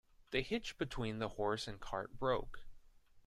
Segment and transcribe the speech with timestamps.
[0.31, 2.61] The hitch between the horse and cart broke.